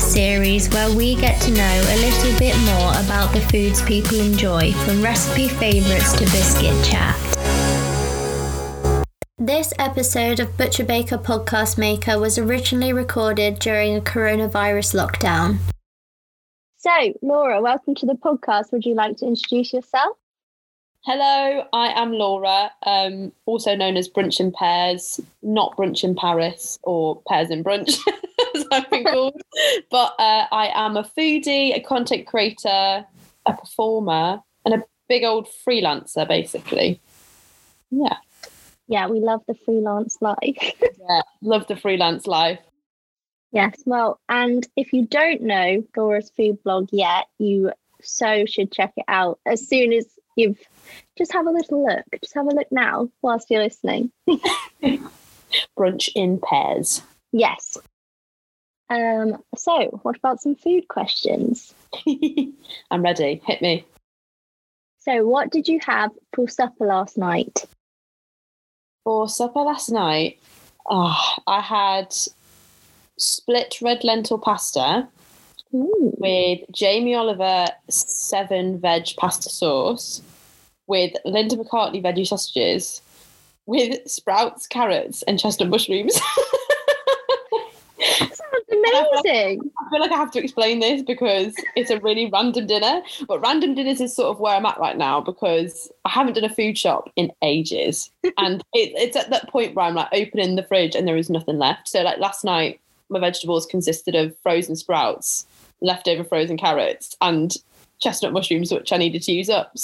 [0.00, 4.18] podcast series where we get to know a little bit more about the foods people
[4.20, 7.16] enjoy, from recipe favourites to biscuit chat.
[9.38, 15.58] This episode of Butcher Baker Podcast Maker was originally recorded during a coronavirus lockdown.
[16.76, 18.72] So, Laura, welcome to the podcast.
[18.72, 20.16] Would you like to introduce yourself?
[21.02, 26.78] Hello, I am Laura, um, also known as Brunch in Pairs, not Brunch in Paris
[26.82, 27.98] or Pears and Brunch,
[28.54, 29.40] as I've been called.
[29.90, 33.06] But uh, I am a foodie, a content creator,
[33.46, 37.00] a performer, and a big old freelancer, basically.
[37.90, 38.16] Yeah.
[38.86, 40.36] Yeah, we love the freelance life.
[40.82, 42.60] yeah, love the freelance life.
[43.52, 48.92] Yes, well, and if you don't know Laura's food blog yet, you so should check
[48.96, 50.58] it out as soon as you've
[51.16, 52.04] just have a little look.
[52.22, 54.10] Just have a look now whilst you're listening.
[55.78, 57.02] Brunch in pairs.
[57.32, 57.76] Yes.
[58.88, 61.74] Um, so, what about some food questions?
[62.90, 63.40] I'm ready.
[63.46, 63.84] Hit me.
[65.00, 67.66] So, what did you have for supper last night?
[69.04, 70.38] For supper last night,
[70.88, 72.14] oh, I had
[73.16, 75.08] split red lentil pasta
[75.74, 76.14] Ooh.
[76.18, 80.20] with Jamie Oliver seven veg pasta sauce
[80.86, 83.00] with Linda McCartney veggie sausages
[83.66, 86.20] with sprouts, carrots, and chestnut mushrooms.
[88.18, 88.40] Sounds
[88.72, 89.60] amazing.
[89.78, 93.02] I feel like I have to explain this because it's a really random dinner.
[93.28, 96.44] But random dinners is sort of where I'm at right now because I haven't done
[96.44, 98.10] a food shop in ages.
[98.38, 101.30] and it, it's at that point where I'm like opening the fridge and there is
[101.30, 101.88] nothing left.
[101.88, 105.46] So like last night, my vegetables consisted of frozen sprouts,
[105.82, 107.54] leftover frozen carrots, and
[108.00, 109.72] chestnut mushrooms, which I needed to use up.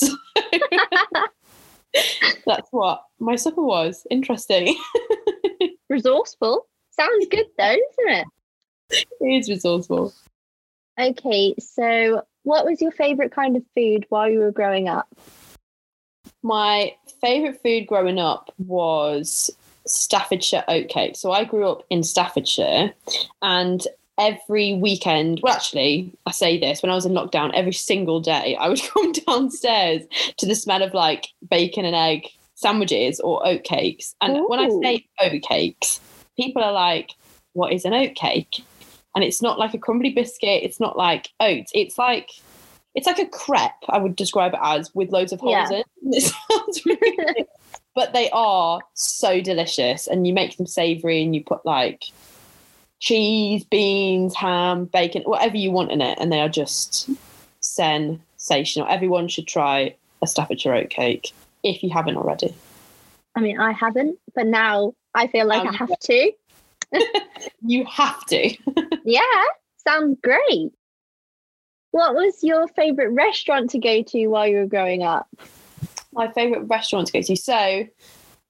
[1.96, 4.06] So that's what my supper was.
[4.10, 4.76] Interesting.
[5.88, 6.66] resourceful.
[6.90, 8.26] Sounds good though, isn't it?
[8.90, 10.12] It is resourceful.
[10.98, 15.08] Okay, so what was your favourite kind of food while you were growing up?
[16.42, 19.50] My favourite food growing up was
[19.86, 21.16] Staffordshire oatcake.
[21.16, 22.92] So I grew up in Staffordshire
[23.42, 23.86] and
[24.18, 25.40] every weekend.
[25.42, 28.82] Well, actually, I say this when I was in lockdown, every single day I would
[28.94, 30.02] come downstairs
[30.38, 34.14] to the smell of like bacon and egg sandwiches or oat cakes.
[34.20, 34.48] And Ooh.
[34.48, 36.00] when I say oat cakes,
[36.36, 37.12] people are like,
[37.52, 38.64] what is an oat cake?
[39.14, 40.62] And it's not like a crumbly biscuit.
[40.62, 41.70] It's not like oats.
[41.74, 42.30] It's like
[42.94, 43.70] it's like a crepe.
[43.88, 45.78] I would describe it as with loads of holes yeah.
[45.78, 45.84] in.
[46.12, 47.46] It sounds really
[47.96, 52.04] but they are so delicious, and you make them savoury, and you put like
[52.98, 57.10] cheese, beans, ham, bacon, whatever you want in it, and they are just
[57.60, 58.86] sensational.
[58.88, 62.54] Everyone should try a Staffordshire oat cake if you haven't already.
[63.34, 66.32] I mean, I haven't, but now I feel like um, I have to.
[67.62, 68.56] you have to.
[69.04, 69.20] yeah,
[69.86, 70.72] sounds great.
[71.90, 75.28] What was your favourite restaurant to go to while you were growing up?
[76.12, 77.36] My favourite restaurant to go to.
[77.36, 77.86] So,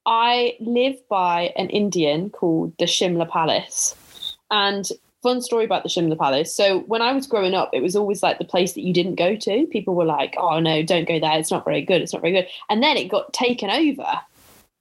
[0.04, 3.96] I live by an Indian called the Shimla Palace.
[4.50, 4.88] And
[5.26, 6.54] fun story about the Shimla Palace.
[6.54, 9.16] So when I was growing up, it was always like the place that you didn't
[9.16, 9.66] go to.
[9.66, 11.38] People were like, "Oh no, don't go there.
[11.38, 12.00] It's not very good.
[12.00, 14.20] It's not very good." And then it got taken over,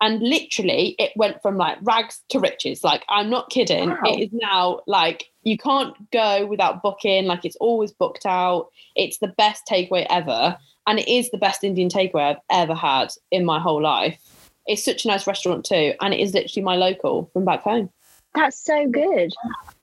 [0.01, 2.83] and literally it went from like rags to riches.
[2.83, 3.89] Like I'm not kidding.
[3.89, 3.97] Wow.
[4.05, 7.25] It is now like you can't go without booking.
[7.25, 8.69] Like it's always booked out.
[8.95, 13.09] It's the best takeaway ever, and it is the best Indian takeaway I've ever had
[13.31, 14.19] in my whole life.
[14.67, 17.89] It's such a nice restaurant too, and it is literally my local from back home.
[18.35, 19.34] That's so good.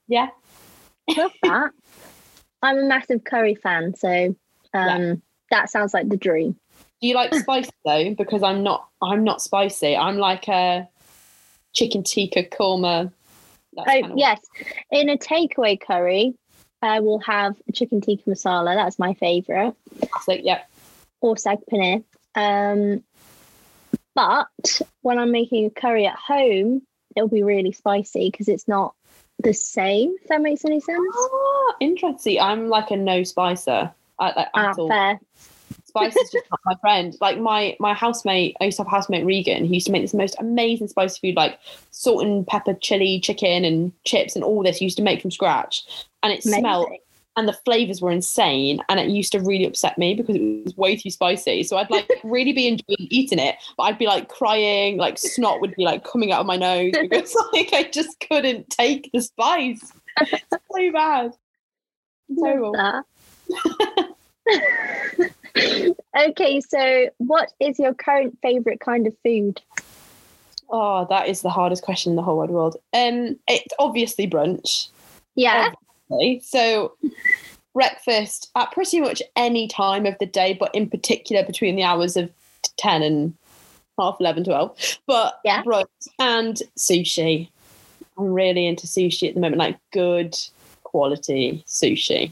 [0.07, 0.29] Yeah.
[1.17, 1.71] Love that.
[2.61, 4.35] I'm a massive curry fan, so
[4.73, 5.15] um, yeah.
[5.51, 6.55] that sounds like the dream.
[7.01, 8.13] Do you like spicy though?
[8.13, 8.87] Because I'm not.
[9.01, 9.97] I'm not spicy.
[9.97, 10.87] I'm like a
[11.73, 13.11] chicken tikka korma.
[13.77, 14.39] oh kind of yes,
[14.91, 16.35] in a takeaway curry,
[16.81, 18.75] I will have chicken tikka masala.
[18.75, 19.75] That's my favorite.
[20.09, 20.61] Classic, yeah.
[21.19, 22.03] Or sag paneer.
[22.35, 23.03] Um,
[24.15, 24.47] but
[25.01, 26.81] when I'm making a curry at home,
[27.15, 28.95] it'll be really spicy because it's not
[29.39, 30.15] the same.
[30.21, 30.99] If that makes any sense.
[31.13, 32.39] Oh, interesting.
[32.39, 33.91] I'm like a no spicer.
[34.19, 35.19] I, like, ah, fair.
[35.85, 37.15] Spice is just not my friend.
[37.21, 39.65] Like my my housemate, I used to have housemate Regan.
[39.65, 41.59] He used to make this most amazing spicy food, like
[41.91, 44.77] salt and pepper chili chicken and chips and all this.
[44.77, 45.83] He used to make from scratch,
[46.23, 46.61] and it amazing.
[46.61, 46.89] smelled
[47.35, 50.77] and the flavors were insane and it used to really upset me because it was
[50.77, 54.29] way too spicy so i'd like really be enjoying eating it but i'd be like
[54.29, 58.19] crying like snot would be like coming out of my nose because like i just
[58.29, 61.33] couldn't take the spice it's so bad
[62.43, 63.03] terrible
[66.17, 69.61] okay so what is your current favorite kind of food
[70.75, 72.77] Oh, that is the hardest question in the whole wide world.
[72.93, 74.87] Um, it's obviously brunch.
[75.35, 75.71] Yeah.
[76.11, 76.41] Obviously.
[76.43, 76.93] So
[77.73, 82.15] breakfast at pretty much any time of the day, but in particular between the hours
[82.15, 82.31] of
[82.77, 83.33] 10 and
[83.97, 84.99] half 11, 12.
[85.07, 85.63] But Yeah.
[85.63, 85.85] brunch
[86.19, 87.49] and sushi.
[88.17, 90.37] I'm really into sushi at the moment, like good
[90.83, 92.31] quality sushi.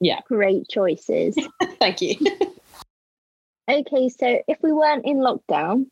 [0.00, 0.20] Yeah.
[0.26, 1.36] Great choices.
[1.78, 2.16] Thank you.
[3.68, 5.86] Okay, so if we weren't in lockdown,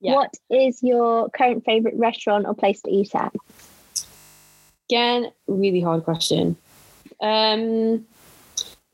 [0.00, 0.14] Yeah.
[0.14, 3.32] what is your current favorite restaurant or place to eat at?
[4.90, 6.56] Again, really hard question.
[7.20, 8.06] Um,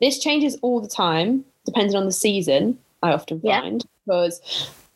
[0.00, 2.78] this changes all the time, depending on the season.
[3.02, 3.60] I often Yeah.
[3.60, 4.40] find because,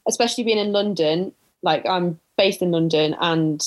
[0.09, 1.33] especially being in London,
[1.63, 3.61] like I'm based in London, and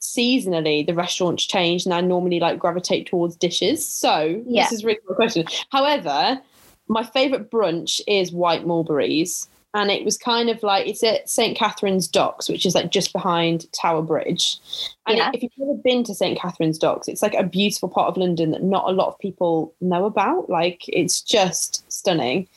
[0.00, 3.86] seasonally the restaurants change, and I normally like gravitate towards dishes.
[3.86, 4.64] So Yeah.
[4.64, 5.46] this is really good question.
[5.70, 6.40] However,
[6.88, 9.48] my favorite brunch is White Mulberries.
[9.74, 13.12] And it was kind of like it's at St Catherine's Docks, which is like just
[13.12, 14.58] behind Tower Bridge.
[15.06, 15.30] And Yeah.
[15.32, 18.50] if you've never been to St Catherine's Docks, it's like a beautiful part of London
[18.50, 20.50] that not a lot of people know about.
[20.50, 22.48] Like it's just stunning.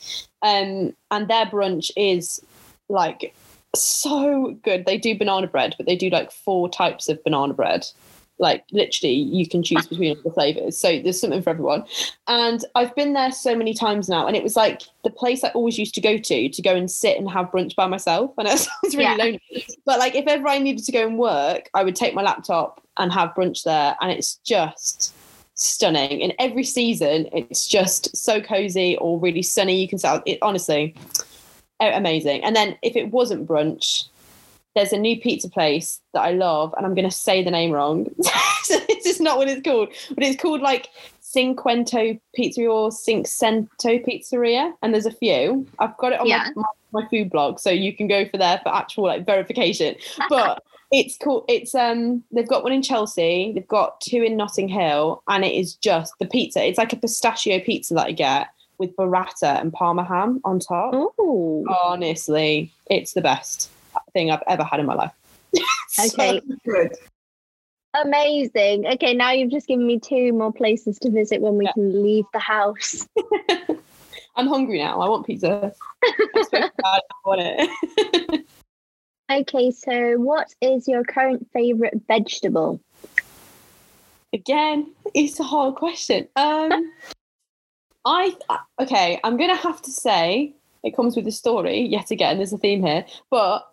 [0.42, 2.40] Um, and their brunch is
[2.88, 3.34] like
[3.74, 4.84] so good.
[4.84, 7.86] They do banana bread, but they do like four types of banana bread.
[8.38, 10.78] Like literally, you can choose between all the flavors.
[10.78, 11.84] So there's something for everyone.
[12.28, 15.48] And I've been there so many times now, and it was like the place I
[15.48, 18.32] always used to go to to go and sit and have brunch by myself.
[18.38, 19.14] And it sounds really Yeah.
[19.14, 22.22] lonely, but like if ever I needed to go and work, I would take my
[22.22, 25.14] laptop and have brunch there, and it's just
[25.54, 26.20] stunning.
[26.20, 29.80] In every season, it's just so cozy or really sunny.
[29.80, 30.22] You can sit.
[30.26, 30.94] It honestly,
[31.80, 32.44] amazing.
[32.44, 34.04] And then if it wasn't brunch,
[34.76, 37.72] there's a new pizza place that I love, and I'm going to say the name
[37.72, 38.06] wrong.
[38.62, 40.88] so this is not what it's called, but it's called like
[41.22, 45.66] Cinquento Pizzeria or Cinquecento Pizzeria, and there's a few.
[45.78, 46.50] I've got it on Yeah.
[46.54, 46.62] my,
[46.92, 49.96] my, my food blog, so you can go for there for actual like verification.
[50.28, 50.62] But
[50.92, 51.46] it's cool.
[51.48, 55.54] It's um, they've got one in Chelsea, they've got two in Notting Hill, and it
[55.54, 56.62] is just the pizza.
[56.62, 60.92] It's like a pistachio pizza that I get with burrata and parma ham on top.
[61.18, 63.70] Oh, Honestly, it's the best
[64.12, 65.12] thing I've ever had in my life.
[65.98, 66.40] Okay.
[66.44, 66.92] So good.
[67.94, 68.86] amazing.
[68.86, 71.72] Okay, now you've just given me two more places to visit when we Yeah.
[71.72, 73.06] can leave the house.
[74.36, 75.00] I'm hungry now.
[75.00, 75.72] I want pizza.
[76.04, 78.46] I spoke about it, I want it.
[79.28, 82.80] Okay, so what is your current favorite vegetable?
[84.32, 86.28] Again, it's a hard question.
[86.36, 86.92] Um,
[88.04, 88.36] I
[88.80, 89.18] okay.
[89.24, 90.54] I'm gonna have to say
[90.84, 91.80] it comes with a story.
[91.80, 93.04] Yet again, there's a theme here.
[93.30, 93.66] But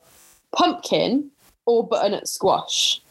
[0.56, 1.30] pumpkin
[1.66, 3.02] or butternut squash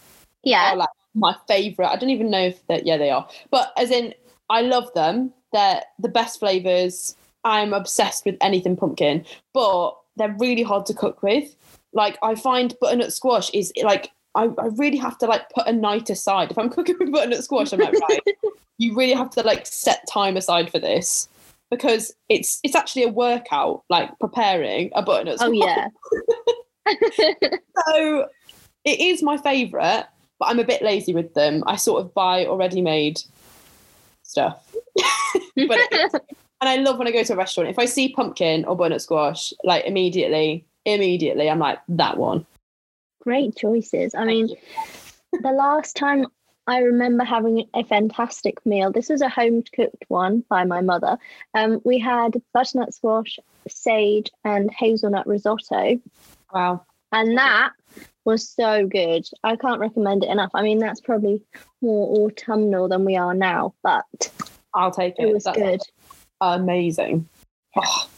[0.42, 1.88] Yeah, are like my favorite.
[1.88, 2.86] I don't even know if that.
[2.86, 3.28] Yeah, they are.
[3.50, 4.14] But as in,
[4.50, 5.32] I love them.
[5.52, 7.16] They're the best flavors.
[7.44, 11.56] I'm obsessed with anything pumpkin, but they're really hard to cook with.
[11.92, 15.72] Like I find butternut squash is like I, I really have to like put a
[15.72, 16.50] night aside.
[16.50, 18.20] If I'm cooking with butternut squash, I'm like, right,
[18.78, 21.28] you really have to like set time aside for this
[21.70, 25.52] because it's it's actually a workout, like preparing a butternut oh, squash.
[25.52, 26.52] oh yeah.
[27.88, 28.26] So
[28.84, 30.06] it is my favourite,
[30.38, 31.62] but I'm a bit lazy with them.
[31.66, 33.20] I sort of buy already made
[34.22, 34.74] stuff.
[35.56, 35.78] but
[36.62, 37.70] and I love when I go to a restaurant.
[37.70, 42.46] If I see pumpkin or butternut squash, like immediately, immediately, I'm like that one.
[43.20, 44.14] Great choices.
[44.14, 44.48] I mean,
[45.32, 46.26] the last time
[46.68, 51.18] I remember having a fantastic meal, this was a home cooked one by my mother.
[51.54, 56.00] Um, we had butternut squash, sage, and hazelnut risotto,
[56.52, 56.84] Wow.
[57.12, 57.70] and that
[58.24, 59.26] was so good.
[59.42, 60.50] I can't recommend it enough.
[60.54, 61.42] I mean, that's probably
[61.80, 64.30] more autumnal than we are now, but
[64.74, 65.28] I'll take it.
[65.28, 65.80] it was That's good.
[66.40, 67.28] amazing.
[67.76, 68.08] Oh,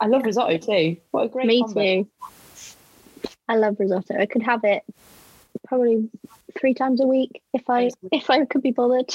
[0.00, 0.96] I love risotto too.
[1.12, 1.80] What a great Me combo.
[1.80, 2.08] too.
[3.48, 4.14] I love risotto.
[4.18, 4.82] I could have it
[5.66, 6.08] probably
[6.58, 9.10] three times a week if I if I could be bothered.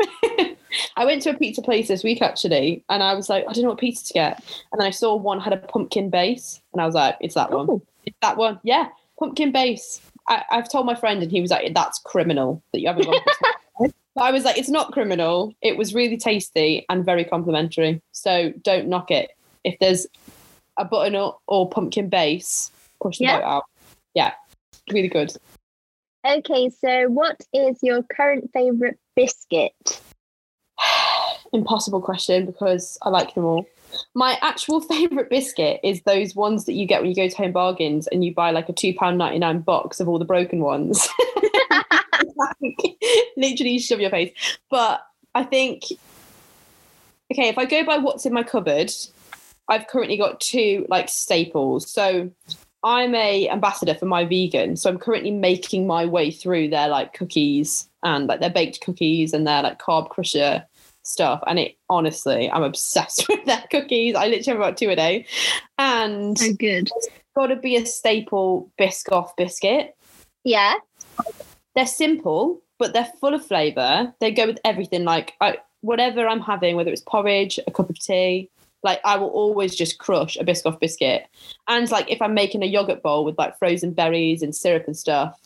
[0.96, 3.64] I went to a pizza place this week actually, and I was like, I don't
[3.64, 4.42] know what pizza to get.
[4.72, 7.50] And then I saw one had a pumpkin base, and I was like, it's that
[7.50, 7.66] one.
[7.68, 8.60] Oh, It's that one.
[8.62, 10.00] Yeah, pumpkin base.
[10.28, 13.20] I, I've told my friend, and he was like, that's criminal that you haven't gone.
[13.78, 15.54] for but I was like, it's not criminal.
[15.62, 18.00] It was really tasty and very complimentary.
[18.12, 19.30] So don't knock it.
[19.64, 20.06] If there's
[20.78, 23.38] a butternut or pumpkin base, push the Yeah.
[23.38, 23.64] boat out.
[24.14, 24.32] Yeah,
[24.90, 25.32] really good.
[26.26, 30.00] Okay, so what is your current favorite biscuit?
[31.52, 33.66] Impossible question because I like them all.
[34.14, 37.52] My actual favourite biscuit is those ones that you get when you go to Home
[37.52, 41.08] Bargains and you buy like a £2.99 box of all the broken ones.
[43.36, 44.32] Literally shove your face.
[44.70, 45.84] But I think,
[47.32, 48.90] okay, if I go by what's in my cupboard,
[49.68, 51.90] I've currently got two like staples.
[51.90, 52.30] So
[52.82, 57.88] I'm a ambassador for Myvegan, so I'm currently making my way through their like cookies
[58.02, 60.64] and like their baked cookies and their like carb crusher
[61.06, 61.42] stuff.
[61.46, 64.14] And it honestly, I'm obsessed with their cookies.
[64.14, 65.26] I literally have about two a day,
[65.78, 66.90] and So good.
[67.34, 69.96] got to be a staple Biscoff biscuit.
[70.44, 70.74] Yeah.
[71.74, 74.14] They're simple, but they're full of flavour.
[74.20, 75.04] They go with everything.
[75.04, 78.50] Like I, whatever I'm having, whether it's porridge, a cup of tea,
[78.82, 81.26] like I will always just crush a Biscoff biscuit.
[81.68, 84.96] And like if I'm making a yogurt bowl with like frozen berries and syrup and
[84.96, 85.38] stuff,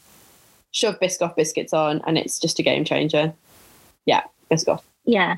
[0.73, 3.33] shove Biscoff biscuits on, and it's just a game changer.
[4.07, 4.83] Yeah, Biscoff.
[5.05, 5.37] Yeah.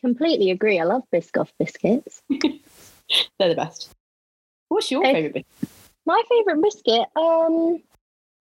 [0.00, 0.78] Completely agree.
[0.78, 2.22] I love Biscoff biscuits.
[2.30, 3.90] They're the best.
[4.68, 5.70] What's your favourite biscuit?
[6.06, 7.82] My favourite biscuit, um,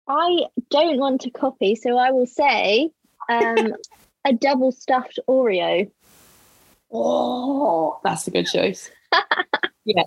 [0.08, 2.90] I don't want to copy, so I will say
[3.28, 3.74] um,
[4.24, 5.90] a double stuffed Oreo.
[6.92, 8.90] Oh, that's a good choice.
[9.86, 10.02] Yeah.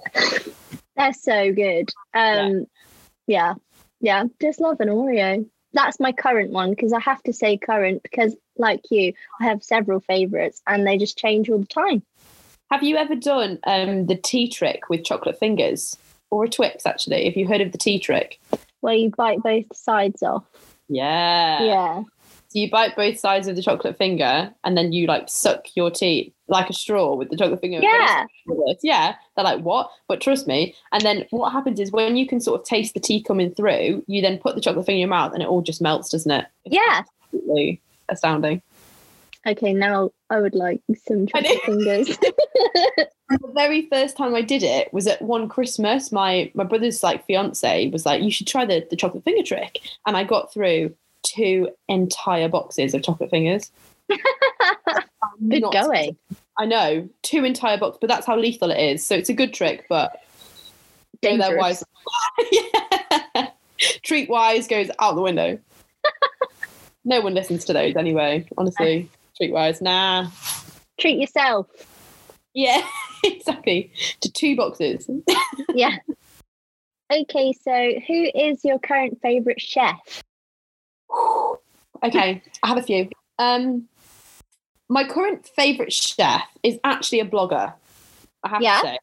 [0.98, 1.90] They're so good.
[2.14, 2.68] Um,
[3.28, 3.54] yeah.
[4.02, 5.50] yeah, just love an Oreo.
[5.72, 9.64] That's my current one because I have to say current because, like you, I have
[9.64, 12.04] several favourites and they just change all the time.
[12.72, 15.98] Have you ever done um, the tea trick with chocolate fingers
[16.30, 16.86] or a Twix?
[16.86, 18.40] Actually, have you heard of the tea trick?
[18.82, 20.46] Where you bite both sides off.
[20.88, 21.64] Yeah.
[21.64, 22.04] Yeah.
[22.50, 25.92] So you bite both sides of the chocolate finger, and then you like suck your
[25.92, 27.80] teeth like a straw with the chocolate finger.
[27.82, 28.26] Yeah.
[28.82, 29.16] Yeah.
[29.36, 29.92] They're like, what?
[30.08, 30.76] But trust me.
[30.92, 34.04] And then what happens is when you can sort of taste the tea coming through,
[34.08, 36.32] you then put the chocolate finger in your mouth, and it all just melts, doesn't
[36.32, 36.46] it?
[36.66, 37.04] Yeah.
[37.24, 38.62] absolutely astounding.
[39.48, 42.08] Okay, now I would like some chocolate fingers.
[43.30, 46.12] the very first time I did it was at one Christmas.
[46.12, 49.80] My my brother's like fiance was like, "You should try the the chocolate finger trick,"
[50.06, 53.72] and I got through two entire boxes of chocolate fingers.
[54.10, 56.18] Good not- going.
[56.58, 59.08] I know two entire boxes, but that's how lethal it is.
[59.08, 60.20] So it's a good trick, but
[61.22, 61.56] Dangerous.
[61.58, 61.84] wise.
[62.52, 63.48] yeah.
[64.04, 65.58] Treat wise goes out the window.
[67.06, 68.48] No one listens to those anyway.
[68.58, 70.30] Honestly, treat wise, nah.
[71.00, 71.68] Treat yourself.
[72.54, 72.82] Yeah,
[73.24, 73.92] exactly.
[74.22, 75.10] To two boxes.
[75.76, 75.98] Yeah.
[77.12, 80.24] Okay, so who is your current favourite chef?
[82.04, 83.10] okay, I have a few.
[83.40, 83.88] Um,
[84.90, 87.74] my current favourite chef is actually a blogger.
[88.44, 88.80] I have Yeah?
[88.82, 88.98] to say,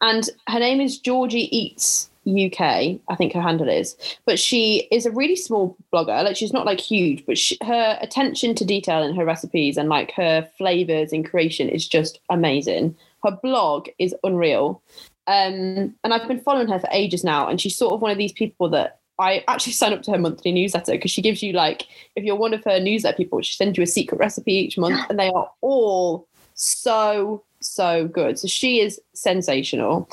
[0.00, 2.60] and her name is Georgie Eats UK.
[3.08, 6.24] I think her handle is, but she is a really small blogger.
[6.24, 9.88] Like she's not like huge, but she, her attention to detail in her recipes and
[9.88, 12.96] like her flavors and creation is just amazing.
[13.24, 14.82] Her blog is unreal.
[15.26, 18.18] Um, and I've been following her for ages now, and she's sort of one of
[18.18, 21.52] these people that I actually sign up to her monthly newsletter because she gives you
[21.52, 21.86] like
[22.16, 25.00] if you're one of her newsletter people, she sends you a secret recipe each month,
[25.08, 28.38] and they are all so so good.
[28.38, 30.08] So she is sensational.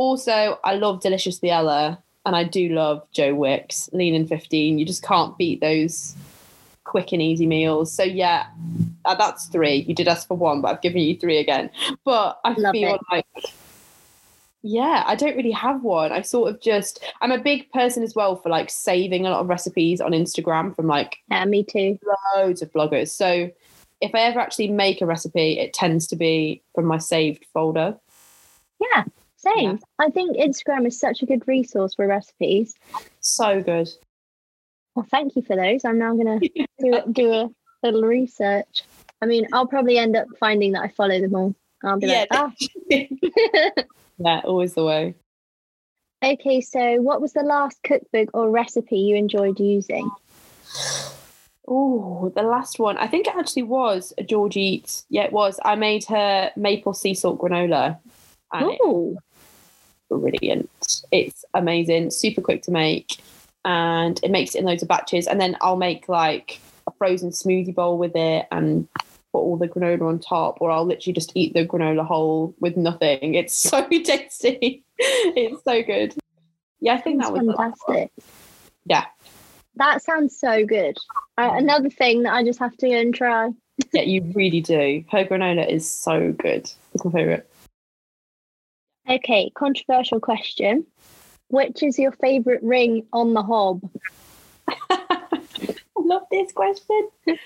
[0.00, 4.78] Also, I love Deliciously Ella, and I do love Joe Wicks, Lean in 15.
[4.78, 6.16] You just can't beat those
[6.84, 7.92] quick and easy meals.
[7.92, 8.46] So yeah,
[9.04, 9.84] uh, that's three.
[9.86, 11.68] You did ask for one, but I've given you three again.
[12.06, 13.00] But I Love feel it.
[13.12, 13.26] like
[14.62, 16.12] yeah, I don't really have one.
[16.12, 19.40] I sort of just I'm a big person as well for like saving a lot
[19.40, 21.98] of recipes on Instagram from like Yeah, me too.
[22.34, 23.08] loads of bloggers.
[23.08, 23.50] So
[24.00, 27.98] if I ever actually make a recipe, it tends to be from my saved folder.
[28.80, 29.04] Yeah,
[29.40, 29.70] same.
[29.70, 29.76] Yeah.
[29.98, 32.74] I think Instagram is such a good resource for recipes.
[33.20, 33.88] So good.
[34.94, 35.84] Well, thank you for those.
[35.84, 37.50] I'm now going to do, do a
[37.82, 38.82] little research.
[39.22, 41.54] I mean, I'll probably end up finding that I follow them all.
[41.84, 42.26] I'll be Yeah.
[42.28, 42.52] like, ah.
[44.18, 45.14] yeah, always the way.
[46.24, 50.10] okay, so what was the last cookbook or recipe you enjoyed using?
[51.68, 52.96] Oh, the last one.
[52.98, 55.04] I think it actually was a George Eats.
[55.08, 55.60] Yeah, it was.
[55.64, 57.98] I made her maple sea salt granola.
[58.52, 59.16] Oh,
[60.10, 60.70] brilliant.
[61.10, 63.18] It's amazing, super quick to make,
[63.64, 65.26] and it makes it in loads of batches.
[65.26, 68.88] And then I'll make like a frozen smoothie bowl with it and
[69.32, 72.76] put all the granola on top, or I'll literally just eat the granola whole with
[72.76, 73.34] nothing.
[73.34, 74.84] It's so tasty.
[74.98, 76.14] it's so good.
[76.80, 77.96] Yeah, I think that's that was the last one.
[77.96, 78.12] fantastic.
[78.86, 79.04] Yeah.
[79.76, 80.96] That sounds so good.
[81.38, 83.50] Uh, another thing that I just have to go and try.
[83.92, 85.04] Yeah, you really do.
[85.10, 86.70] Her granola is so good.
[86.94, 87.49] It's my favorite.
[89.10, 90.86] Okay, controversial question.
[91.48, 93.82] Which is your favourite ring on the hob?
[94.68, 95.28] I
[95.96, 97.08] love this question.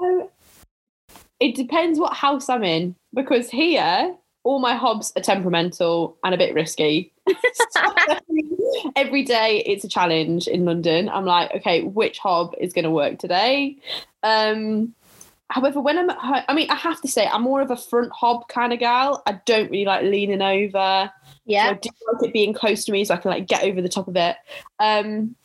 [0.00, 0.28] um,
[1.40, 6.38] it depends what house I'm in because here all my hobs are temperamental and a
[6.38, 7.12] bit risky.
[8.96, 11.08] Every day it's a challenge in London.
[11.08, 13.76] I'm like, okay, which hob is going to work today?
[14.22, 14.94] Um,
[15.52, 17.76] However, when I'm at home, I mean, I have to say, I'm more of a
[17.76, 19.22] front hob kind of gal.
[19.26, 21.10] I don't really like leaning over.
[21.12, 21.68] So Yeah.
[21.68, 23.88] I do like it being close to me so I can like get over the
[23.88, 24.36] top of it.
[24.80, 25.36] Um,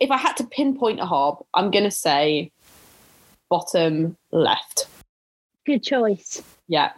[0.00, 2.52] if I had to pinpoint a hob, I'm gonna say
[3.48, 4.86] bottom left.
[5.64, 6.42] Good choice.
[6.68, 6.92] Yeah.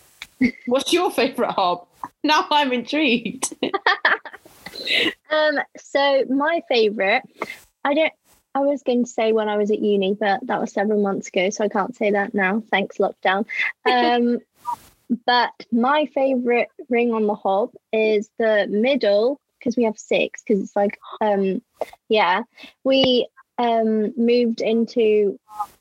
[0.66, 1.86] What's your favourite hob?
[2.24, 3.54] Now I'm intrigued.
[5.30, 7.22] Um, so my favourite,
[7.84, 8.12] I don't
[8.54, 11.28] I was going to say when I was at uni, but that was several months
[11.28, 12.62] ago, so I can't say that now.
[12.70, 13.46] Thanks, lockdown.
[13.84, 14.38] Um,
[15.26, 20.42] but my favourite ring on the hob is the middle because we have six.
[20.42, 21.62] Because it's like, um,
[22.08, 22.42] yeah,
[22.82, 23.28] we
[23.58, 25.38] um, moved into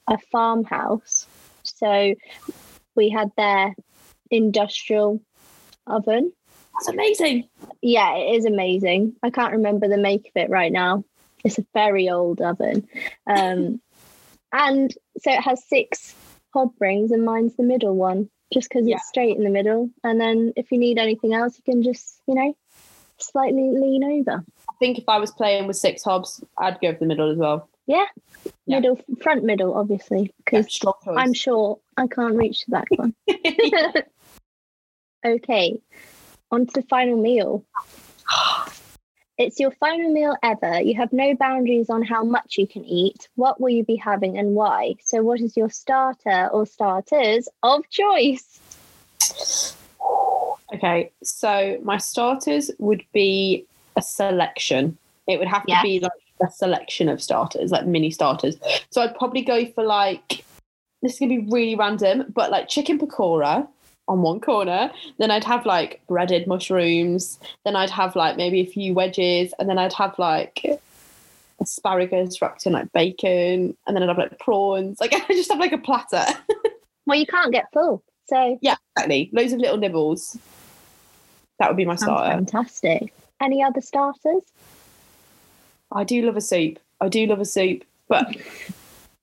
[0.08, 1.26] a farmhouse,
[1.64, 2.14] so
[2.96, 3.74] we had their
[4.30, 5.22] industrial
[5.88, 6.32] oven.
[6.74, 7.50] That's amazing.
[7.82, 9.16] Yeah, it is amazing.
[9.24, 11.04] I can't remember the make of it right now.
[11.44, 12.88] It's a very old oven.
[13.28, 13.82] Um,
[14.52, 16.16] and so it has six
[16.54, 18.96] hob rings, and mine's the middle one, just because Yeah.
[18.96, 19.90] it's straight in the middle.
[20.04, 22.56] And then if you need anything else, you can just, you know,
[23.20, 24.44] slightly lean over.
[24.70, 27.38] I think if I was playing with six hobs, I'd go for the middle as
[27.38, 27.70] well.
[27.86, 28.06] Yeah.
[28.68, 30.94] Middle, front middle, obviously, because choice.
[31.08, 31.82] I'm short.
[31.98, 33.16] I can't reach that one.
[35.26, 35.82] okay,
[36.52, 37.66] on to the final meal.
[39.40, 40.82] It's your final meal ever.
[40.82, 43.30] You have no boundaries on how much you can eat.
[43.36, 44.96] What will you be having and why?
[45.02, 48.60] So, what is your starter or starters of choice?
[50.74, 53.66] Okay, so my starters would be
[53.96, 54.98] a selection.
[55.26, 55.84] It would have to Yes.
[55.84, 56.12] be like
[56.46, 58.58] a selection of starters, like mini starters.
[58.92, 60.44] So I'd probably go for like
[61.02, 63.70] this is gonna be really random, but like chicken pakora
[64.10, 64.92] on one corner.
[65.20, 67.40] Then I'd have like breaded mushrooms.
[67.64, 70.66] Then I'd have like maybe a few wedges, and then I'd have like
[71.62, 75.00] asparagus wrapped in like bacon, and then I'd have like prawns.
[75.00, 76.26] Like I just have like a platter.
[77.06, 78.04] Well, you can't get full.
[78.28, 79.30] So, yeah, exactly.
[79.34, 80.38] Loads of little nibbles.
[81.58, 82.36] That would be my sounds starter.
[82.36, 83.14] fantastic.
[83.42, 84.44] Any other starters?
[85.92, 86.78] I do love a soup.
[87.02, 88.36] I do love a soup, but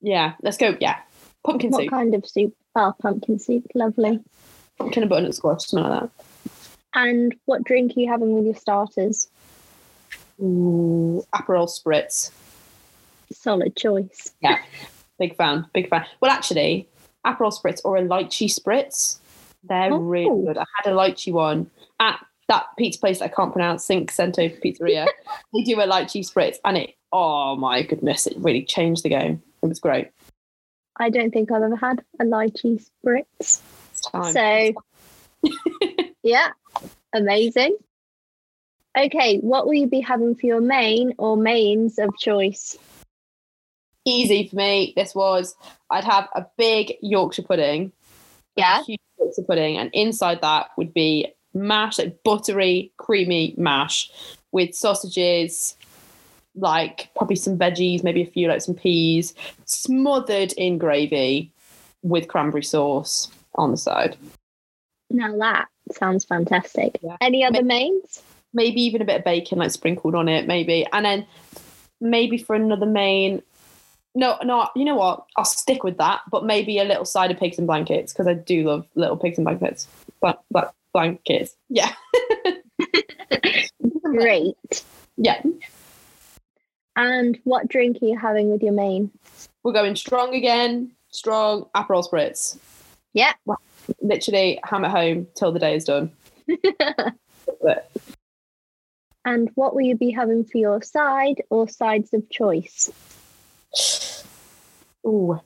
[0.01, 0.77] yeah, let's go.
[0.81, 0.97] Yeah,
[1.45, 2.57] pumpkin What soup, What kind of soup?
[2.75, 3.65] Oh, pumpkin soup.
[3.75, 4.21] Lovely.
[4.79, 6.11] Pumpkin and butternut squash, something like that.
[6.95, 9.29] And what drink are you having with your starters?
[10.41, 12.31] Ooh, Aperol spritz.
[13.33, 14.33] Solid choice.
[14.41, 14.59] Yeah,
[15.19, 15.67] big fan.
[15.75, 16.05] Big fan.
[16.21, 16.89] Well, actually,
[17.27, 19.19] Aperol spritz or a lychee spritz.
[19.65, 19.99] They're Oh.
[19.99, 20.59] really good.
[20.59, 25.07] I had a lychee one at that pizza place I can't pronounce, Cinquecento Pizzeria.
[25.53, 26.95] they do a lychee spritz, and it.
[27.13, 28.27] Oh my goodness!
[28.27, 29.43] It really changed the game.
[29.63, 30.09] It was great.
[30.99, 33.61] I don't think I've ever had a lychee spritz.
[34.15, 34.75] It's time.
[35.45, 35.53] So,
[36.23, 36.49] yeah,
[37.15, 37.77] amazing.
[38.99, 42.77] Okay, what will you be having for your main or mains of choice?
[44.09, 44.93] easy for me.
[44.97, 45.57] This was
[45.91, 47.91] I'd have a big Yorkshire pudding,
[48.55, 48.81] Yeah.
[48.81, 54.11] a huge Yorkshire pudding, and inside that would be mash, like buttery, creamy mash
[54.53, 55.77] with sausages,
[56.55, 61.51] like probably some veggies, maybe a few like some peas, smothered in gravy
[62.03, 64.17] with cranberry sauce on the side.
[65.11, 66.99] Now that sounds fantastic.
[67.03, 67.17] Yeah.
[67.21, 68.23] Any other mains?
[68.53, 70.87] Maybe even a bit of bacon like sprinkled on it, maybe.
[70.93, 71.27] And then
[72.01, 73.43] maybe for another main.
[74.15, 75.27] No, no, you know what?
[75.37, 78.33] I'll stick with that, but maybe a little side of pigs and blankets because I
[78.33, 79.87] do love little pigs and blankets.
[80.23, 81.55] But, bla- blankets.
[81.69, 81.93] Yeah.
[84.03, 84.85] Great.
[85.17, 85.43] Yeah.
[86.97, 89.11] And what drink are you having with your main?
[89.63, 90.93] We're going strong again.
[91.11, 92.59] Strong Aperol spritz.
[93.17, 93.33] Yeah.
[94.03, 96.13] Literally, ham at home till the day is done.
[99.25, 102.93] And what will you be having for your side or sides of choice?
[105.05, 105.41] Ooh.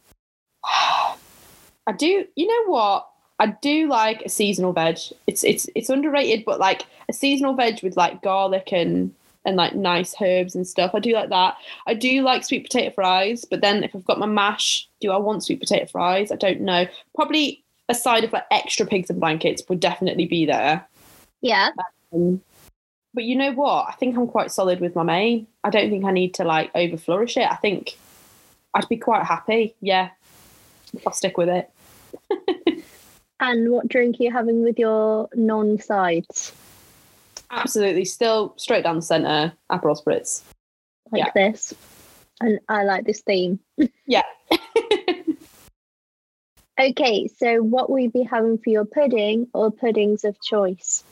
[0.62, 2.26] I do.
[2.36, 3.08] You know what?
[3.38, 4.98] I do like a seasonal veg.
[5.26, 9.74] It's it's it's underrated, but like a seasonal veg with like garlic and and like
[9.74, 10.92] nice herbs and stuff.
[10.94, 11.56] I do like that.
[11.86, 15.16] I do like sweet potato fries, but then if I've got my mash, do I
[15.16, 16.30] want sweet potato fries?
[16.30, 16.86] I don't know.
[17.14, 20.86] Probably a side of like extra pigs and blankets would definitely be there.
[21.40, 21.70] Yeah.
[22.12, 22.40] Um,
[23.14, 23.86] but you know what?
[23.88, 25.46] I think I'm quite solid with my main.
[25.64, 27.50] I don't think I need to like over flourish it.
[27.50, 27.98] I think
[28.74, 29.74] I'd be quite happy.
[29.80, 30.10] Yeah,
[31.06, 31.70] I'll stick with it.
[33.40, 36.52] And what drink are you having with your non sides?
[37.50, 39.52] Absolutely, still straight down the centre.
[39.70, 40.42] Aperol spritz.
[41.10, 41.30] Like Yeah.
[41.34, 41.74] this.
[42.40, 43.60] And I like this theme.
[44.06, 44.22] Yeah.
[46.80, 51.04] Okay, so what will you be having for your pudding or puddings of choice?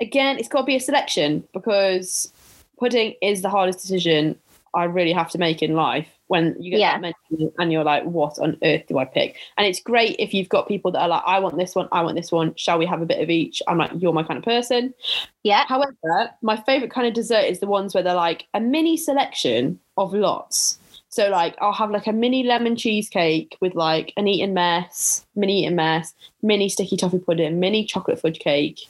[0.00, 2.32] Again, it's got to be a selection because
[2.78, 4.38] pudding is the hardest decision.
[4.74, 6.98] I really have to make in life when you get Yeah.
[6.98, 9.36] that menu and you're like, what on earth do I pick?
[9.58, 12.02] And it's great if you've got people that are like, I want this one, I
[12.02, 12.54] want this one.
[12.56, 13.60] Shall we have a bit of each?
[13.68, 14.94] I'm like, you're my kind of person.
[15.42, 15.64] Yeah.
[15.66, 19.78] However, my favorite kind of dessert is the ones where they're like a mini selection
[19.98, 20.78] of lots.
[21.10, 25.64] So like I'll have like a mini lemon cheesecake with like an Eton mess, mini
[25.64, 28.80] Eton mess, mini sticky toffee pudding, mini chocolate fudge cake.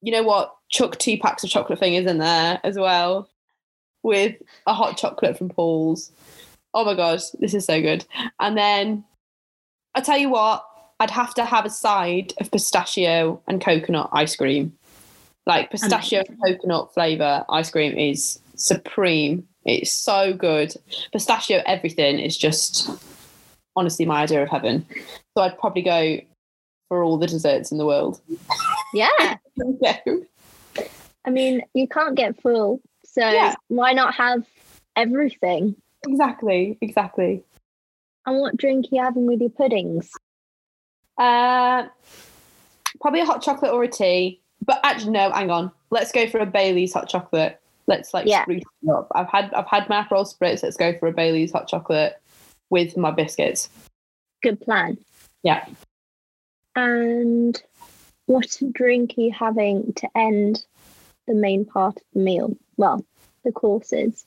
[0.00, 0.56] You know what?
[0.70, 3.28] Chuck two packs of chocolate fingers in there as well,
[4.02, 4.36] with
[4.66, 6.10] a hot chocolate from Paul's.
[6.74, 8.04] Oh my god, this is so good.
[8.40, 9.04] And then
[9.94, 10.64] I tell you what,
[11.00, 14.72] I'd have to have a side of pistachio and coconut ice cream.
[15.46, 19.46] Like pistachio and coconut flavor ice cream is supreme.
[19.64, 20.74] It's so good.
[21.12, 22.88] Pistachio everything is just
[23.76, 24.86] honestly my idea of heaven.
[25.36, 26.20] So I'd probably go
[26.88, 28.20] for all the desserts in the world.
[28.94, 29.08] Yeah.
[29.82, 29.98] Yeah.
[31.26, 32.80] I mean, you can't get full.
[33.12, 33.54] So Yeah.
[33.68, 34.46] why not have
[34.96, 35.76] everything?
[36.04, 37.44] exactly, exactly.
[38.26, 40.10] And what drink are you having with your puddings?
[41.18, 41.86] Uh,
[43.00, 44.40] probably a hot chocolate or a tea.
[44.64, 45.30] But actually, no.
[45.30, 45.70] Hang on.
[45.90, 47.60] Let's go for a Bailey's hot chocolate.
[47.86, 48.44] Let's like Yeah.
[48.90, 49.08] up.
[49.14, 50.62] I've had I've had my Aperol spritz.
[50.62, 52.20] Let's go for a Bailey's hot chocolate
[52.70, 53.68] with my biscuits.
[54.42, 54.96] Good plan.
[55.42, 55.66] Yeah.
[56.76, 57.60] And
[58.26, 60.64] what drink are you having to end
[61.32, 62.56] the main part of the meal?
[62.76, 63.04] Well,
[63.44, 64.24] the courses.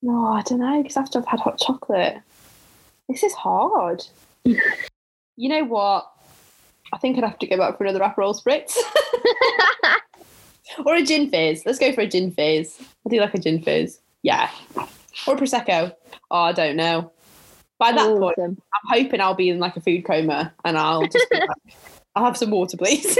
[0.00, 2.18] No, I don't know because after I've had hot chocolate,
[3.08, 4.04] this is hard.
[4.44, 4.58] you
[5.48, 6.10] know what?
[6.92, 8.76] I think I'd have to go back for another Aperol spritz
[10.86, 11.64] or a gin fizz.
[11.64, 12.78] Let's go for a gin fizz.
[13.06, 14.00] I do like a gin fizz.
[14.22, 14.50] Yeah,
[15.26, 15.94] or a prosecco.
[16.30, 17.12] Oh, I don't know.
[17.78, 21.28] By that point, I'm hoping I'll be in like a food coma and I'll just
[21.30, 21.76] be like,
[22.14, 23.18] I'll have some water, please.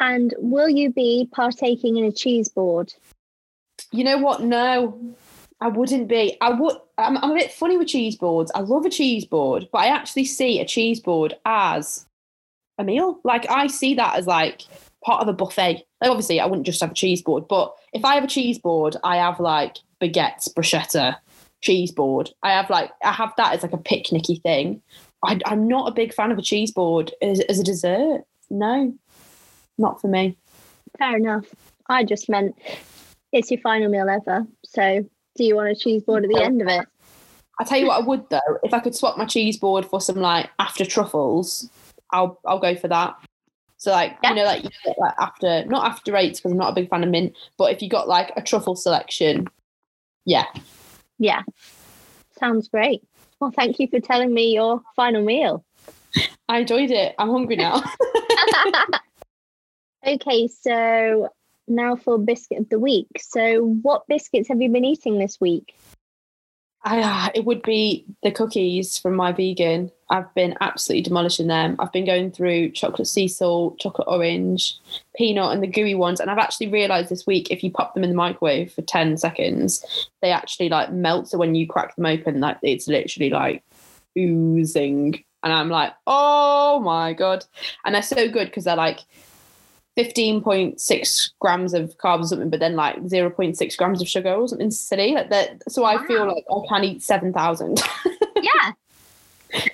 [0.00, 2.92] And will you be partaking in a cheese board?
[3.94, 4.42] you know what?
[4.42, 4.98] No,
[5.60, 6.36] I wouldn't be.
[6.40, 6.76] I would.
[6.98, 8.50] I'm, I'm a bit funny with cheese boards.
[8.54, 12.06] I love a cheese board, but I actually see a cheese board as
[12.78, 13.20] a meal.
[13.24, 14.62] Like I see that as like
[15.04, 15.86] part of a buffet.
[16.00, 18.58] Like obviously, I wouldn't just have a cheese board, but if I have a cheese
[18.58, 21.16] board, I have like baguettes, bruschetta,
[21.60, 22.30] cheese board.
[22.42, 24.82] I have like I have that as like a picnicky thing.
[25.24, 28.24] I, I'm not a big fan of a cheese board as, as a dessert.
[28.50, 28.92] No,
[29.78, 30.36] not for me.
[30.98, 31.46] Fair enough.
[31.88, 32.56] I just meant
[33.32, 34.46] it's your final meal ever.
[34.64, 35.04] So
[35.36, 36.86] do you want a cheese board at the end of it?
[37.58, 38.58] I tell you what, I would though.
[38.62, 41.68] If I could swap my cheese board for some like after truffles,
[42.10, 43.16] I'll I'll go for that.
[43.76, 44.30] So like Yeah.
[44.30, 46.88] you know, like you get like after not after eights because I'm not a big
[46.88, 49.48] fan of mint, but if you got like a truffle selection,
[50.24, 50.46] yeah,
[51.18, 51.42] Yeah.
[52.38, 53.02] Sounds great.
[53.40, 55.64] Well, thank you for telling me your final meal.
[56.48, 57.14] I enjoyed it.
[57.18, 57.82] I'm hungry now.
[60.06, 61.28] okay, so
[61.66, 63.08] now for biscuit of the week.
[63.18, 65.74] So, what biscuits have you been eating this week?
[66.84, 69.90] Uh, it would be the cookies from Myvegan.
[70.10, 71.76] I've been absolutely demolishing them.
[71.78, 74.76] I've been going through chocolate sea salt, chocolate orange,
[75.16, 76.20] peanut, and the gooey ones.
[76.20, 79.16] And I've actually realised this week if you pop them in the microwave for ten
[79.16, 79.82] seconds,
[80.20, 81.28] they actually like melt.
[81.28, 83.64] So when you crack them open, like it's literally like
[84.18, 85.24] oozing.
[85.42, 87.46] And I'm like, oh my god!
[87.86, 89.00] And they're so good because they're like
[89.96, 94.70] 15.6 grams of carbs or something, but then like 0.6 grams of sugar or something
[94.70, 95.12] silly.
[95.12, 95.62] Like that.
[95.70, 97.80] So I feel like I can eat 7,000.
[98.42, 98.72] Yeah.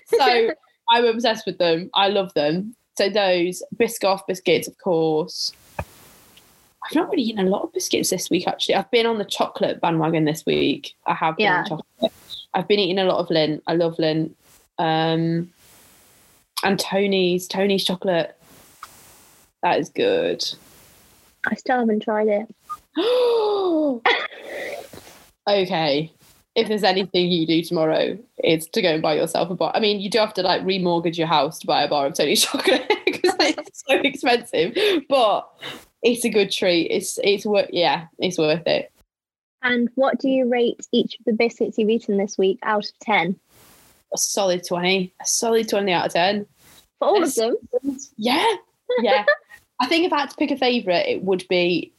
[0.07, 0.51] so
[0.91, 1.91] I'm obsessed with them.
[1.95, 2.77] I love them.
[2.97, 5.53] So those Biscoff biscuits, of course.
[5.79, 8.75] I've not really eaten a lot of biscuits this week, actually.
[8.77, 10.95] I've been on the chocolate bandwagon this week.
[11.07, 11.65] I have been on Yeah.
[11.65, 12.13] chocolate.
[12.55, 13.63] I've been eating a lot of Lindt.
[13.67, 14.33] I love Lindt.
[14.79, 15.51] Um,
[16.63, 18.37] and Tony's, Tony's chocolate.
[19.63, 20.45] That is good.
[21.47, 22.55] I still haven't tried it.
[25.49, 26.13] okay.
[26.55, 29.73] If there's anything you do tomorrow, it's to go and buy yourself a bar.
[29.75, 32.15] I mean, you do have to like remortgage your house to buy a bar of
[32.15, 34.77] Tony's chocolate because it's so expensive.
[35.09, 35.49] But
[36.03, 36.91] it's a good treat.
[36.91, 38.91] It's it's worth yeah, it's worth it.
[39.63, 42.99] And what do you rate each of the biscuits you've eaten this week out of
[43.01, 43.39] 10?
[44.13, 45.13] A solid twenty.
[45.21, 46.47] A solid twenty out of ten.
[46.99, 47.57] For all of them?
[48.17, 48.55] Yeah,
[49.01, 49.25] yeah.
[49.81, 51.91] I think if I had to pick a favourite, it would be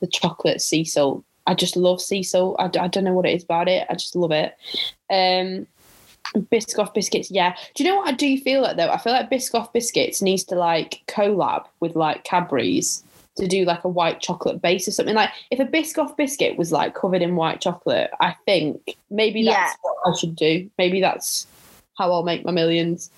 [0.00, 1.24] the chocolate sea salt.
[1.46, 2.56] I just love sea salt.
[2.58, 3.86] I, I don't know what it is about it.
[3.90, 4.54] I just love it.
[5.10, 5.66] Um,
[6.36, 7.56] Biscoff biscuits, yeah.
[7.74, 8.90] Do you know what I do feel like though?
[8.90, 13.02] I feel like Biscoff biscuits needs to like collab with like Cadbury's
[13.36, 15.14] to do like a white chocolate base or something.
[15.16, 19.72] Like if a Biscoff biscuit was like covered in white chocolate, I think maybe that's
[19.72, 19.72] Yeah.
[19.82, 20.70] what I should do.
[20.78, 21.46] Maybe that's
[21.98, 23.10] how I'll make my millions.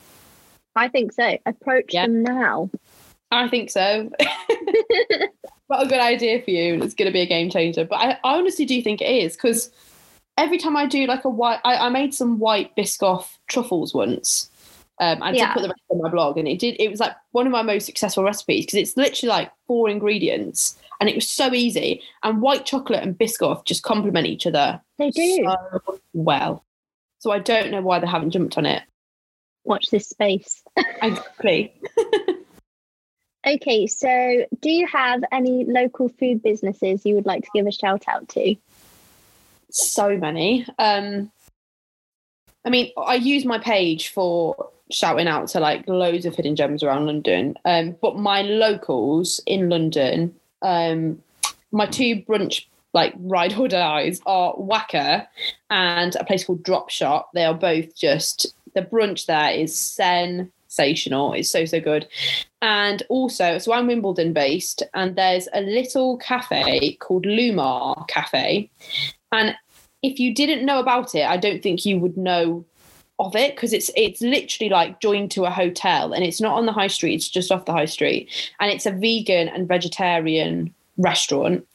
[0.75, 1.37] I think so.
[1.45, 2.07] Approach Yeah.
[2.07, 2.71] them now.
[3.33, 4.11] I think so.
[5.69, 7.87] What a good idea for you, it's going to be a game changer.
[7.87, 9.71] But I, I honestly do think it is because
[10.37, 14.51] every time I do like a white, I, I made some white Biscoff truffles once.
[15.01, 15.55] Um, I did Yeah.
[15.55, 16.77] put the recipe on my blog, and it did.
[16.79, 20.79] It was like one of my most successful recipes because it's literally like four ingredients,
[21.01, 22.03] and it was so easy.
[22.23, 25.45] And white chocolate and Biscoff just complement each other They do.
[25.47, 26.65] so well.
[27.21, 28.83] So I don't know why they haven't jumped on it.
[29.65, 30.63] Watch this space.
[31.03, 31.73] Exactly.
[33.47, 37.73] Okay, so do you have any local food businesses you would like to give a
[37.73, 38.57] shout out to?
[39.75, 40.67] so many.
[40.79, 41.31] Um,
[42.65, 46.83] I mean, I use my page for shouting out to like loads of hidden gems
[46.83, 47.57] around London.
[47.65, 51.23] Um, but my locals in London, um,
[51.73, 55.27] my two brunch like ride or dies are Wacker
[55.71, 57.29] and a place called Drop Shot.
[57.33, 59.79] They are both just the brunch there is
[60.73, 61.31] sensational.
[61.31, 62.09] Oh, it's so so good.
[62.63, 68.71] And also, so I'm Wimbledon based, and there's a little cafe called Lumar Cafe.
[69.31, 69.55] And
[70.03, 72.65] if you didn't know about it, I don't think you would know
[73.19, 76.67] of it because it's it's literally like joined to a hotel and it's not on
[76.67, 78.29] the high street, it's just off the high street.
[78.59, 81.67] And it's a vegan and vegetarian restaurant.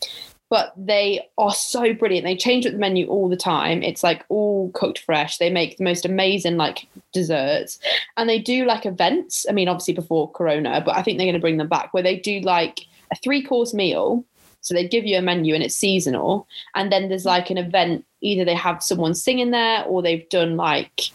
[0.50, 2.26] But they are so brilliant.
[2.26, 3.84] They change up the menu all the time.
[3.84, 5.38] It's like all cooked fresh.
[5.38, 7.80] They make the most amazing like desserts.
[8.16, 9.46] And they do like events.
[9.50, 12.04] I mean, obviously before Corona, but I think they're going to bring them back where
[12.04, 12.80] they do like
[13.12, 14.24] a three course meal.
[14.62, 16.48] So they give you a menu and it's seasonal.
[16.76, 18.06] And then there's like an event.
[18.22, 21.12] Either they have someone singing there or they've done like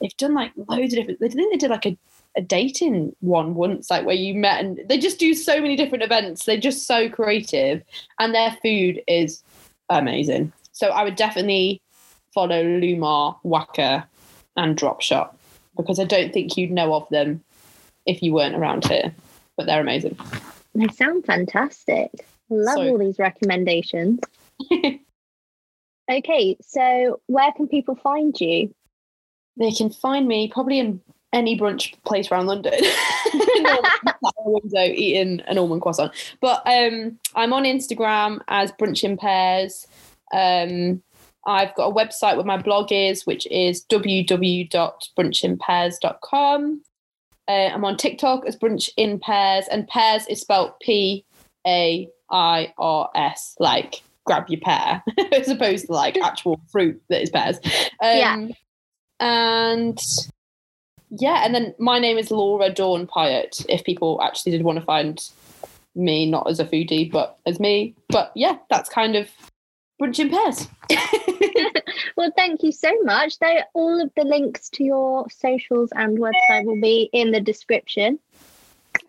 [0.00, 1.22] they've done like loads of different.
[1.22, 1.96] I think they did like a,
[2.36, 6.04] a dating one once, like where you met, and they just do so many different
[6.04, 6.44] events.
[6.44, 7.82] They're just so creative,
[8.18, 9.42] and their food is
[9.88, 10.52] amazing.
[10.72, 11.82] So I would definitely
[12.32, 14.04] follow Lumar, Wacker,
[14.56, 15.36] and Drop Shot
[15.76, 17.42] because I don't think you'd know of them
[18.06, 19.14] if you weren't around here.
[19.56, 20.16] But they're amazing.
[20.74, 22.10] They sound fantastic.
[22.48, 24.20] Love So- all these recommendations.
[26.10, 28.74] Okay, so where can people find you?
[29.56, 31.00] They can find me probably in
[31.32, 32.74] any brunch place around London.
[34.44, 36.12] Window eating an almond croissant.
[36.40, 39.86] But um, I'm on Instagram as Brunch in Pairs.
[40.32, 41.02] Um,
[41.46, 46.82] I've got a website where my blog is, which is www.brunchinpairs.com.
[47.48, 51.24] Uh, I'm on TikTok as Brunch in Pairs, and Pairs is spelled P
[51.66, 57.22] A I R S, like grab your pear, as opposed to like actual fruit that
[57.22, 57.58] is pears.
[58.00, 58.46] Um, Yeah.
[59.18, 59.98] And
[61.10, 63.64] yeah, and then my name is Laura Dawn Pyatt.
[63.68, 65.22] If people actually did want to find
[65.94, 67.94] me, not as a foodie, but as me.
[68.08, 69.28] But yeah, that's kind of
[70.00, 70.68] brunch in pairs.
[72.16, 73.38] Well, thank you so much.
[73.38, 78.18] They, all of the links to your socials and website will be in the description.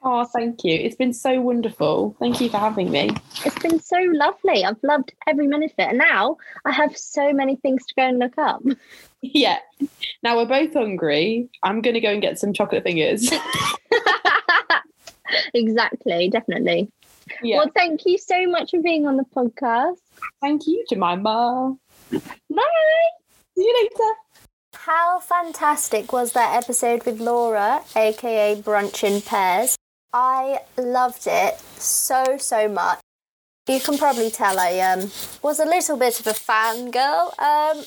[0.04, 0.74] oh, thank you.
[0.74, 2.16] It's been so wonderful.
[2.20, 3.10] Thank you for having me.
[3.46, 4.64] It's been so lovely.
[4.64, 5.90] I've loved every minute of it.
[5.90, 8.64] And now I have so many things to go and look up.
[9.24, 9.60] Yeah.
[10.24, 11.50] Now we're both hungry.
[11.64, 13.32] I'm going to go and get some chocolate fingers.
[15.54, 16.92] exactly, definitely.
[17.42, 17.58] yeah.
[17.58, 19.98] Well, thank you so much for being on the podcast.
[20.42, 21.76] Thank you, Jemima.
[22.12, 22.20] Bye.
[23.58, 24.14] See you later.
[24.74, 29.76] How fantastic was that episode with Laura, aka Brunch in Pairs?
[30.14, 33.00] I loved it so, so much.
[33.72, 35.10] You can probably tell I um,
[35.42, 37.86] was a little bit of a fangirl, um,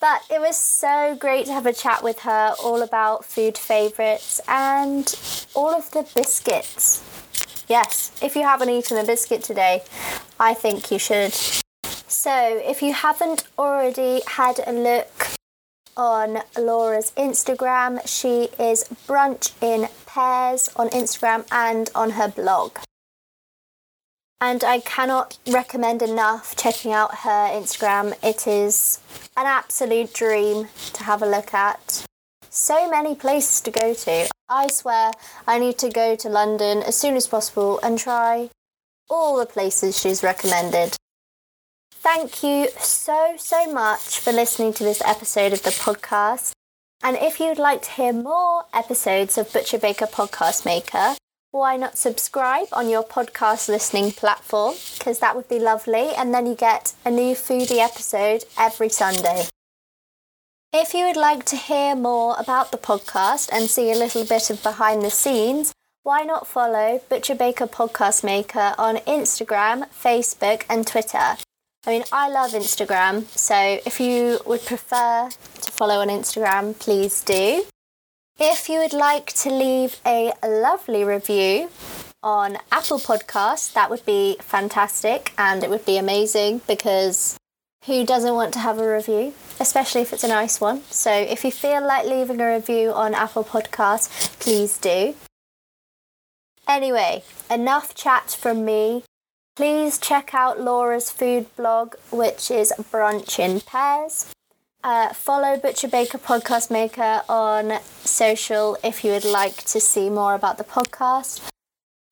[0.00, 4.40] but it was so great to have a chat with her all about food favourites
[4.48, 5.06] and
[5.54, 7.04] all of the biscuits.
[7.68, 9.84] Yes, if you haven't eaten a biscuit today,
[10.40, 11.32] I think you should.
[12.08, 15.28] So, if you haven't already had a look
[15.96, 18.00] on Laura's Instagram.
[18.06, 22.78] She is Brunch in Pairs on Instagram and on her blog.
[24.40, 28.14] And I cannot recommend enough checking out her Instagram.
[28.24, 28.98] It is
[29.36, 32.06] an absolute dream to have a look at.
[32.48, 34.30] So many places to go to.
[34.48, 35.12] I swear
[35.46, 38.48] I need to go to London as soon as possible and try
[39.10, 40.96] all the places she's recommended.
[41.92, 46.52] Thank you so, so much for listening to this episode of the podcast.
[47.02, 51.16] And if you'd like to hear more episodes of Butcher Baker Podcast Maker,
[51.50, 54.74] why not subscribe on your podcast listening platform?
[54.98, 56.10] Because that would be lovely.
[56.16, 59.46] And then you get a new foodie episode every Sunday.
[60.72, 64.50] If you would like to hear more about the podcast and see a little bit
[64.50, 65.72] of behind the scenes,
[66.04, 71.36] why not follow Butcher Baker Podcast Maker on Instagram, Facebook, and Twitter?
[71.86, 75.30] I mean, I love Instagram, so if you would prefer
[75.62, 77.64] to follow on Instagram, please do.
[78.42, 81.68] If you would like to leave a lovely review,
[82.22, 87.36] on Apple Podcasts, that would be fantastic and it would be amazing because
[87.86, 90.82] who doesn't want to have a review, especially if it's a nice one?
[90.90, 95.14] So if you feel like leaving a review on Apple Podcasts, please do.
[96.68, 99.04] Anyway, enough chat from me.
[99.56, 104.32] Please check out Laura's food blog, which is Brunch in Pairs.
[104.82, 110.34] Uh, follow Butcher Baker Podcast Maker on social if you would like to see more
[110.34, 111.46] about the podcast.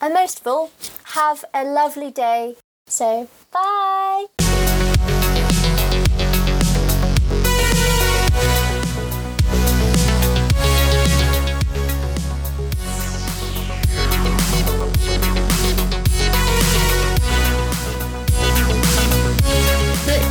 [0.01, 0.71] And most of all,
[1.15, 2.57] have a lovely day.
[2.87, 4.48] So, bye!